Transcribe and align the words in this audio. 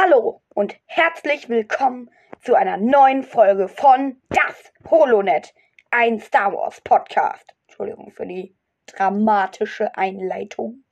Hallo 0.00 0.42
und 0.54 0.76
herzlich 0.86 1.48
willkommen 1.48 2.08
zu 2.40 2.54
einer 2.54 2.76
neuen 2.76 3.24
Folge 3.24 3.66
von 3.66 4.22
Das 4.28 4.72
Holonet, 4.88 5.52
ein 5.90 6.20
Star 6.20 6.52
Wars 6.52 6.80
Podcast. 6.82 7.56
Entschuldigung 7.66 8.12
für 8.12 8.24
die 8.24 8.54
dramatische 8.86 9.96
Einleitung. 9.96 10.84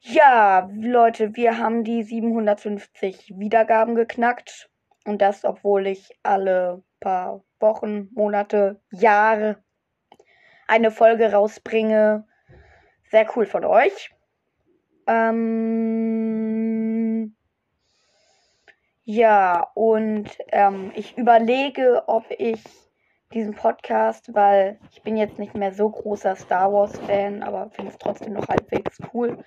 Ja, 0.00 0.68
Leute, 0.74 1.34
wir 1.34 1.56
haben 1.56 1.82
die 1.82 2.02
750 2.02 3.38
Wiedergaben 3.38 3.94
geknackt. 3.94 4.68
Und 5.06 5.22
das, 5.22 5.46
obwohl 5.46 5.86
ich 5.86 6.14
alle 6.22 6.82
paar 7.00 7.42
Wochen, 7.58 8.10
Monate, 8.12 8.82
Jahre 8.90 9.64
eine 10.66 10.90
Folge 10.90 11.32
rausbringe. 11.32 12.26
Sehr 13.10 13.26
cool 13.34 13.46
von 13.46 13.64
euch. 13.64 14.10
Ähm, 15.06 16.83
ja, 19.04 19.70
und 19.74 20.30
ähm, 20.48 20.92
ich 20.94 21.18
überlege, 21.18 22.04
ob 22.06 22.24
ich 22.30 22.62
diesen 23.34 23.54
Podcast, 23.54 24.32
weil 24.34 24.78
ich 24.92 25.02
bin 25.02 25.16
jetzt 25.16 25.38
nicht 25.38 25.54
mehr 25.54 25.72
so 25.72 25.90
großer 25.90 26.36
Star 26.36 26.72
Wars-Fan, 26.72 27.42
aber 27.42 27.70
finde 27.70 27.90
es 27.90 27.98
trotzdem 27.98 28.32
noch 28.32 28.48
halbwegs 28.48 28.98
cool, 29.12 29.44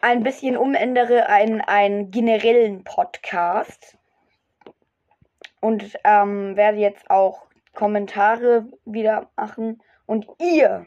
ein 0.00 0.24
bisschen 0.24 0.56
umändere 0.56 1.26
in 1.44 1.60
einen 1.60 2.10
generellen 2.10 2.84
Podcast. 2.84 3.96
Und 5.60 5.96
ähm, 6.02 6.56
werde 6.56 6.78
jetzt 6.78 7.08
auch 7.08 7.46
Kommentare 7.72 8.66
wieder 8.84 9.30
machen. 9.36 9.80
Und 10.06 10.26
ihr, 10.40 10.86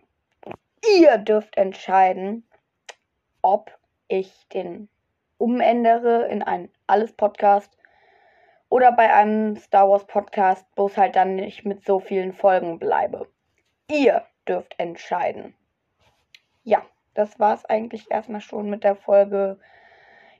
ihr 0.99 1.17
dürft 1.17 1.55
entscheiden, 1.55 2.45
ob 3.41 3.71
ich 4.09 4.49
den 4.49 4.89
umändere 5.37 6.27
in 6.27 6.41
einen 6.41 6.69
Alles-Podcast 6.87 7.77
oder 8.69 8.91
bei 8.91 9.13
einem 9.13 9.55
Star 9.57 9.89
Wars 9.89 10.05
Podcast, 10.05 10.65
bloß 10.75 10.97
halt 10.97 11.15
dann 11.15 11.35
nicht 11.35 11.65
mit 11.65 11.85
so 11.85 11.99
vielen 11.99 12.33
Folgen 12.33 12.79
bleibe. 12.79 13.27
Ihr 13.89 14.23
dürft 14.47 14.75
entscheiden. 14.79 15.55
Ja, 16.63 16.81
das 17.13 17.39
war 17.39 17.53
es 17.53 17.65
eigentlich 17.65 18.09
erstmal 18.09 18.41
schon 18.41 18.69
mit 18.69 18.83
der 18.83 18.95
Folge. 18.95 19.59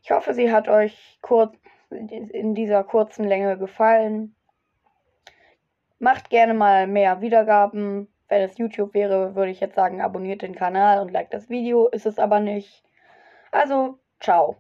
Ich 0.02 0.11
hoffe, 0.11 0.33
sie 0.33 0.52
hat 0.52 0.67
euch 0.67 1.19
kurz 1.21 1.55
in 1.89 2.55
dieser 2.55 2.83
kurzen 2.83 3.25
Länge 3.25 3.57
gefallen. 3.57 4.35
Macht 5.99 6.30
gerne 6.30 6.53
mal 6.53 6.87
mehr 6.87 7.21
Wiedergaben. 7.21 8.07
Wenn 8.27 8.41
es 8.41 8.57
YouTube 8.57 8.93
wäre, 8.95 9.35
würde 9.35 9.52
ich 9.52 9.59
jetzt 9.59 9.75
sagen, 9.75 10.02
abonniert 10.02 10.41
den 10.41 10.55
Kanal 10.55 10.99
und 10.99 11.11
like 11.11 11.30
das 11.30 11.49
Video. 11.49 11.87
Ist 11.87 12.07
es 12.07 12.17
aber 12.17 12.39
nicht. 12.39 12.83
Also, 13.52 13.99
ciao. 14.19 14.57